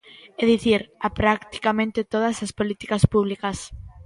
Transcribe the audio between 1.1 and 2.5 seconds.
practicamente todas